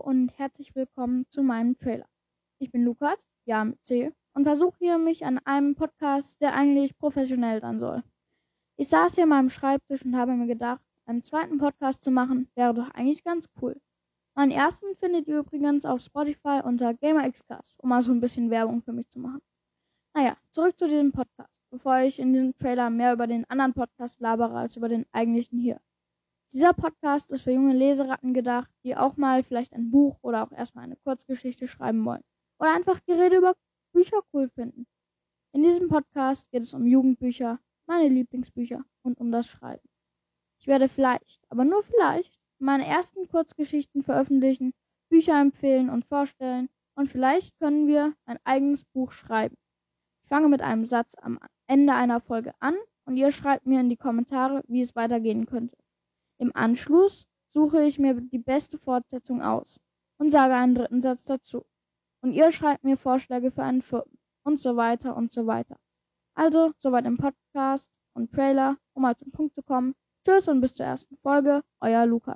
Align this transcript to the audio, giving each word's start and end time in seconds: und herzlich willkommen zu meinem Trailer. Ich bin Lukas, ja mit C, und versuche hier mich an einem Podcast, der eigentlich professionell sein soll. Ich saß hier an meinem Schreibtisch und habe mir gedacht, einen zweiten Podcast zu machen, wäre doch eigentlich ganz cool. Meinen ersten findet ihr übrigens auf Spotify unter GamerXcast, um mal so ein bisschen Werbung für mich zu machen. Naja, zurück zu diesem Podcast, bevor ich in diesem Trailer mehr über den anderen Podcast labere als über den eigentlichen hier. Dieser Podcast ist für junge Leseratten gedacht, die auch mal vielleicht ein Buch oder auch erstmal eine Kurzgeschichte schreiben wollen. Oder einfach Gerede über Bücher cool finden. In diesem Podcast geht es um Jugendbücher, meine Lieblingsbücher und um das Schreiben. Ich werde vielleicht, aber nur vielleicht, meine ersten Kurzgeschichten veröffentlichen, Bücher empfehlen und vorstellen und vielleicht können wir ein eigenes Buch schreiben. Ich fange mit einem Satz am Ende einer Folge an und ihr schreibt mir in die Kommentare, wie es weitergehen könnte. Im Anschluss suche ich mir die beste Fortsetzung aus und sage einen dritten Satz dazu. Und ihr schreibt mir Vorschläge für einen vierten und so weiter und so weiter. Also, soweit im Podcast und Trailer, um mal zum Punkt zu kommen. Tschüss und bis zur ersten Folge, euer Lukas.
und 0.00 0.30
herzlich 0.38 0.74
willkommen 0.74 1.26
zu 1.28 1.42
meinem 1.42 1.76
Trailer. 1.76 2.08
Ich 2.58 2.70
bin 2.70 2.84
Lukas, 2.84 3.26
ja 3.44 3.64
mit 3.64 3.84
C, 3.84 4.12
und 4.32 4.44
versuche 4.44 4.78
hier 4.78 4.98
mich 4.98 5.26
an 5.26 5.38
einem 5.44 5.74
Podcast, 5.74 6.40
der 6.40 6.54
eigentlich 6.54 6.96
professionell 6.96 7.60
sein 7.60 7.78
soll. 7.78 8.02
Ich 8.76 8.88
saß 8.88 9.14
hier 9.14 9.24
an 9.24 9.30
meinem 9.30 9.50
Schreibtisch 9.50 10.04
und 10.04 10.16
habe 10.16 10.32
mir 10.32 10.46
gedacht, 10.46 10.80
einen 11.04 11.22
zweiten 11.22 11.58
Podcast 11.58 12.02
zu 12.02 12.10
machen, 12.10 12.50
wäre 12.54 12.72
doch 12.72 12.88
eigentlich 12.90 13.24
ganz 13.24 13.48
cool. 13.60 13.78
Meinen 14.34 14.52
ersten 14.52 14.94
findet 14.94 15.28
ihr 15.28 15.40
übrigens 15.40 15.84
auf 15.84 16.00
Spotify 16.00 16.62
unter 16.64 16.94
GamerXcast, 16.94 17.78
um 17.80 17.90
mal 17.90 18.00
so 18.00 18.12
ein 18.12 18.20
bisschen 18.20 18.48
Werbung 18.48 18.82
für 18.82 18.92
mich 18.92 19.08
zu 19.10 19.18
machen. 19.18 19.42
Naja, 20.14 20.36
zurück 20.50 20.78
zu 20.78 20.88
diesem 20.88 21.12
Podcast, 21.12 21.62
bevor 21.70 21.98
ich 21.98 22.18
in 22.18 22.32
diesem 22.32 22.56
Trailer 22.56 22.88
mehr 22.88 23.12
über 23.12 23.26
den 23.26 23.44
anderen 23.50 23.74
Podcast 23.74 24.18
labere 24.20 24.58
als 24.58 24.76
über 24.76 24.88
den 24.88 25.04
eigentlichen 25.12 25.58
hier. 25.58 25.80
Dieser 26.52 26.72
Podcast 26.72 27.30
ist 27.30 27.42
für 27.42 27.52
junge 27.52 27.74
Leseratten 27.74 28.34
gedacht, 28.34 28.68
die 28.82 28.96
auch 28.96 29.16
mal 29.16 29.44
vielleicht 29.44 29.72
ein 29.72 29.92
Buch 29.92 30.18
oder 30.20 30.42
auch 30.42 30.50
erstmal 30.50 30.82
eine 30.82 30.96
Kurzgeschichte 30.96 31.68
schreiben 31.68 32.04
wollen. 32.04 32.24
Oder 32.58 32.74
einfach 32.74 33.00
Gerede 33.06 33.36
über 33.36 33.54
Bücher 33.92 34.20
cool 34.32 34.48
finden. 34.48 34.88
In 35.52 35.62
diesem 35.62 35.86
Podcast 35.86 36.50
geht 36.50 36.62
es 36.62 36.74
um 36.74 36.86
Jugendbücher, 36.86 37.60
meine 37.86 38.08
Lieblingsbücher 38.08 38.84
und 39.02 39.20
um 39.20 39.30
das 39.30 39.46
Schreiben. 39.46 39.88
Ich 40.58 40.66
werde 40.66 40.88
vielleicht, 40.88 41.40
aber 41.50 41.64
nur 41.64 41.84
vielleicht, 41.84 42.36
meine 42.58 42.84
ersten 42.84 43.28
Kurzgeschichten 43.28 44.02
veröffentlichen, 44.02 44.72
Bücher 45.08 45.40
empfehlen 45.40 45.88
und 45.88 46.04
vorstellen 46.04 46.68
und 46.96 47.06
vielleicht 47.06 47.56
können 47.60 47.86
wir 47.86 48.14
ein 48.24 48.38
eigenes 48.42 48.84
Buch 48.86 49.12
schreiben. 49.12 49.54
Ich 50.24 50.28
fange 50.28 50.48
mit 50.48 50.62
einem 50.62 50.84
Satz 50.84 51.14
am 51.14 51.38
Ende 51.68 51.94
einer 51.94 52.20
Folge 52.20 52.54
an 52.58 52.74
und 53.04 53.16
ihr 53.16 53.30
schreibt 53.30 53.66
mir 53.66 53.78
in 53.78 53.88
die 53.88 53.96
Kommentare, 53.96 54.64
wie 54.66 54.82
es 54.82 54.96
weitergehen 54.96 55.46
könnte. 55.46 55.76
Im 56.40 56.56
Anschluss 56.56 57.26
suche 57.48 57.82
ich 57.84 57.98
mir 57.98 58.14
die 58.14 58.38
beste 58.38 58.78
Fortsetzung 58.78 59.42
aus 59.42 59.78
und 60.18 60.30
sage 60.30 60.54
einen 60.54 60.74
dritten 60.74 61.02
Satz 61.02 61.24
dazu. 61.24 61.66
Und 62.22 62.32
ihr 62.32 62.50
schreibt 62.50 62.82
mir 62.82 62.96
Vorschläge 62.96 63.50
für 63.50 63.62
einen 63.62 63.82
vierten 63.82 64.18
und 64.42 64.58
so 64.58 64.74
weiter 64.74 65.16
und 65.16 65.30
so 65.30 65.46
weiter. 65.46 65.76
Also, 66.34 66.72
soweit 66.78 67.04
im 67.04 67.18
Podcast 67.18 67.90
und 68.14 68.32
Trailer, 68.32 68.78
um 68.94 69.02
mal 69.02 69.16
zum 69.16 69.30
Punkt 69.32 69.54
zu 69.54 69.62
kommen. 69.62 69.94
Tschüss 70.24 70.48
und 70.48 70.62
bis 70.62 70.74
zur 70.74 70.86
ersten 70.86 71.18
Folge, 71.18 71.62
euer 71.80 72.06
Lukas. 72.06 72.28